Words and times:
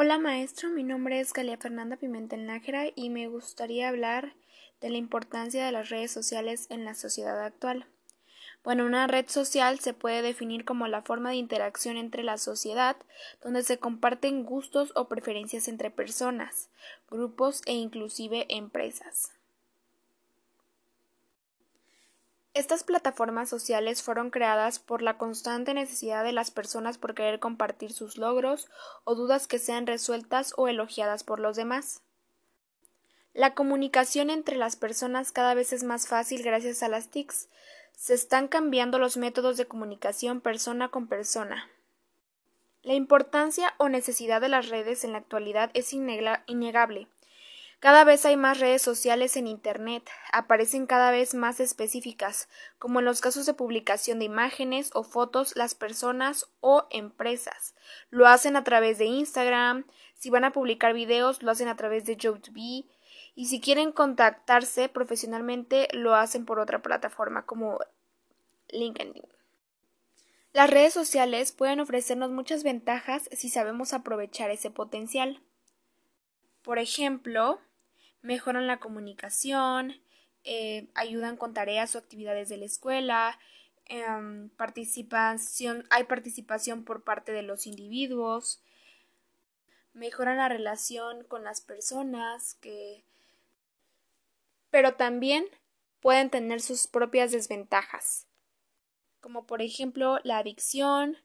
Hola 0.00 0.16
maestro, 0.16 0.70
mi 0.70 0.84
nombre 0.84 1.18
es 1.18 1.32
Galia 1.32 1.56
Fernanda 1.56 1.96
Pimentel 1.96 2.46
Nájera 2.46 2.84
y 2.94 3.10
me 3.10 3.26
gustaría 3.26 3.88
hablar 3.88 4.32
de 4.80 4.90
la 4.90 4.96
importancia 4.96 5.66
de 5.66 5.72
las 5.72 5.88
redes 5.88 6.12
sociales 6.12 6.68
en 6.70 6.84
la 6.84 6.94
sociedad 6.94 7.42
actual. 7.42 7.84
Bueno, 8.62 8.86
una 8.86 9.08
red 9.08 9.26
social 9.26 9.80
se 9.80 9.94
puede 9.94 10.22
definir 10.22 10.64
como 10.64 10.86
la 10.86 11.02
forma 11.02 11.30
de 11.30 11.36
interacción 11.38 11.96
entre 11.96 12.22
la 12.22 12.38
sociedad 12.38 12.96
donde 13.42 13.64
se 13.64 13.78
comparten 13.78 14.44
gustos 14.44 14.92
o 14.94 15.08
preferencias 15.08 15.66
entre 15.66 15.90
personas, 15.90 16.70
grupos 17.10 17.60
e 17.66 17.72
inclusive 17.72 18.46
empresas. 18.50 19.32
Estas 22.58 22.82
plataformas 22.82 23.48
sociales 23.48 24.02
fueron 24.02 24.30
creadas 24.30 24.80
por 24.80 25.00
la 25.00 25.16
constante 25.16 25.74
necesidad 25.74 26.24
de 26.24 26.32
las 26.32 26.50
personas 26.50 26.98
por 26.98 27.14
querer 27.14 27.38
compartir 27.38 27.92
sus 27.92 28.16
logros 28.18 28.68
o 29.04 29.14
dudas 29.14 29.46
que 29.46 29.60
sean 29.60 29.86
resueltas 29.86 30.54
o 30.56 30.66
elogiadas 30.66 31.22
por 31.22 31.38
los 31.38 31.56
demás. 31.56 32.02
La 33.32 33.54
comunicación 33.54 34.28
entre 34.28 34.56
las 34.56 34.74
personas 34.74 35.30
cada 35.30 35.54
vez 35.54 35.72
es 35.72 35.84
más 35.84 36.08
fácil 36.08 36.42
gracias 36.42 36.82
a 36.82 36.88
las 36.88 37.10
TICs. 37.10 37.48
Se 37.92 38.14
están 38.14 38.48
cambiando 38.48 38.98
los 38.98 39.16
métodos 39.16 39.56
de 39.56 39.66
comunicación 39.66 40.40
persona 40.40 40.88
con 40.88 41.06
persona. 41.06 41.68
La 42.82 42.94
importancia 42.94 43.72
o 43.78 43.88
necesidad 43.88 44.40
de 44.40 44.48
las 44.48 44.68
redes 44.68 45.04
en 45.04 45.12
la 45.12 45.18
actualidad 45.18 45.70
es 45.74 45.92
innegable. 45.92 47.06
Cada 47.80 48.02
vez 48.02 48.24
hay 48.26 48.36
más 48.36 48.58
redes 48.58 48.82
sociales 48.82 49.36
en 49.36 49.46
Internet, 49.46 50.10
aparecen 50.32 50.86
cada 50.86 51.12
vez 51.12 51.34
más 51.34 51.60
específicas, 51.60 52.48
como 52.80 52.98
en 52.98 53.04
los 53.04 53.20
casos 53.20 53.46
de 53.46 53.54
publicación 53.54 54.18
de 54.18 54.24
imágenes 54.24 54.90
o 54.94 55.04
fotos, 55.04 55.54
las 55.54 55.76
personas 55.76 56.50
o 56.60 56.88
empresas. 56.90 57.76
Lo 58.10 58.26
hacen 58.26 58.56
a 58.56 58.64
través 58.64 58.98
de 58.98 59.04
Instagram, 59.04 59.86
si 60.14 60.28
van 60.28 60.42
a 60.42 60.52
publicar 60.52 60.92
videos, 60.92 61.44
lo 61.44 61.52
hacen 61.52 61.68
a 61.68 61.76
través 61.76 62.04
de 62.04 62.16
YouTube, 62.16 62.84
y 63.36 63.46
si 63.46 63.60
quieren 63.60 63.92
contactarse 63.92 64.88
profesionalmente, 64.88 65.86
lo 65.92 66.16
hacen 66.16 66.46
por 66.46 66.58
otra 66.58 66.82
plataforma 66.82 67.46
como 67.46 67.78
LinkedIn. 68.70 69.22
Las 70.52 70.68
redes 70.68 70.92
sociales 70.92 71.52
pueden 71.52 71.78
ofrecernos 71.78 72.32
muchas 72.32 72.64
ventajas 72.64 73.28
si 73.30 73.48
sabemos 73.48 73.92
aprovechar 73.92 74.50
ese 74.50 74.72
potencial. 74.72 75.40
Por 76.62 76.80
ejemplo, 76.80 77.60
mejoran 78.22 78.66
la 78.66 78.78
comunicación, 78.78 80.00
eh, 80.44 80.88
ayudan 80.94 81.36
con 81.36 81.54
tareas 81.54 81.94
o 81.94 81.98
actividades 81.98 82.48
de 82.48 82.56
la 82.56 82.64
escuela, 82.64 83.38
em, 83.86 84.50
participación, 84.50 85.84
hay 85.90 86.04
participación 86.04 86.84
por 86.84 87.02
parte 87.04 87.32
de 87.32 87.42
los 87.42 87.66
individuos, 87.66 88.62
mejoran 89.94 90.38
la 90.38 90.48
relación 90.48 91.24
con 91.24 91.44
las 91.44 91.60
personas 91.60 92.54
que 92.60 93.04
pero 94.70 94.94
también 94.94 95.46
pueden 96.00 96.30
tener 96.30 96.60
sus 96.60 96.86
propias 96.86 97.32
desventajas, 97.32 98.26
como 99.20 99.46
por 99.46 99.62
ejemplo 99.62 100.18
la 100.24 100.38
adicción, 100.38 101.16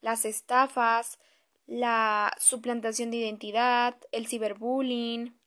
las 0.00 0.24
estafas, 0.24 1.18
la 1.66 2.34
suplantación 2.38 3.10
de 3.10 3.18
identidad, 3.18 3.96
el 4.12 4.26
ciberbullying, 4.26 5.39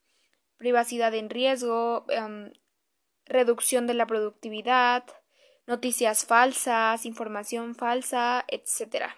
privacidad 0.64 1.14
en 1.14 1.30
riesgo, 1.30 2.06
em, 2.08 2.54
reducción 3.26 3.86
de 3.86 3.96
la 3.96 4.08
productividad, 4.08 5.04
noticias 5.68 6.26
falsas, 6.26 7.06
información 7.06 7.76
falsa, 7.76 8.46
etc. 8.48 9.14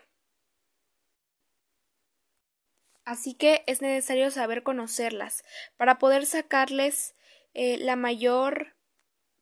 Así 3.04 3.36
que 3.36 3.64
es 3.68 3.84
necesario 3.84 4.32
saber 4.32 4.64
conocerlas 4.64 5.44
para 5.78 6.00
poder 6.00 6.26
sacarles 6.26 7.16
eh, 7.54 7.78
la 7.78 7.96
mayor 7.96 8.76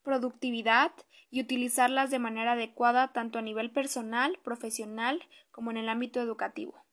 productividad 0.01 0.91
y 1.29 1.39
utilizarlas 1.39 2.11
de 2.11 2.19
manera 2.19 2.51
adecuada 2.51 3.13
tanto 3.13 3.39
a 3.39 3.41
nivel 3.41 3.71
personal, 3.71 4.37
profesional 4.43 5.21
como 5.51 5.71
en 5.71 5.77
el 5.77 5.87
ámbito 5.87 6.19
educativo. 6.19 6.83